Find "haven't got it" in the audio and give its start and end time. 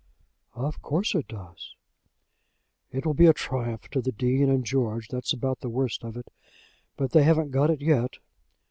7.21-7.81